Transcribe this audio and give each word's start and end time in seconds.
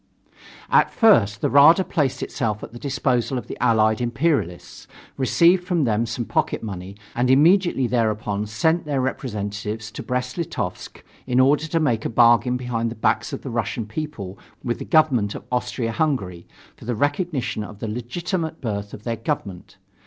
At 0.71 0.89
first 0.91 1.41
the 1.41 1.49
Rada 1.51 1.83
placed 1.83 2.23
itself 2.23 2.63
at 2.63 2.73
the 2.73 2.79
disposal 2.79 3.37
of 3.37 3.45
the 3.45 3.55
Allied 3.61 4.01
imperialists, 4.01 4.87
received 5.15 5.63
from 5.67 5.83
them 5.83 6.07
some 6.07 6.25
pocket 6.25 6.63
money, 6.63 6.95
and 7.15 7.29
immediately 7.29 7.85
thereupon 7.85 8.47
sent 8.47 8.85
their 8.85 8.99
representatives 8.99 9.91
to 9.91 10.01
Brest 10.01 10.39
Litovsk 10.39 11.03
in 11.27 11.39
order 11.39 11.67
to 11.67 11.79
make 11.79 12.03
a 12.03 12.09
bargain 12.09 12.57
behind 12.57 12.89
the 12.89 12.95
back 12.95 13.31
of 13.31 13.43
the 13.43 13.51
Russian 13.51 13.85
people 13.85 14.39
with 14.63 14.79
the 14.79 14.85
government 14.85 15.35
of 15.35 15.45
Austria 15.51 15.91
Hungary 15.91 16.47
for 16.75 16.85
the 16.85 16.95
recognition 16.95 17.63
of 17.63 17.77
the 17.77 17.87
legitimate 17.87 18.59
birth 18.59 18.95
of 18.95 19.03
their 19.03 19.17
government. 19.17 19.77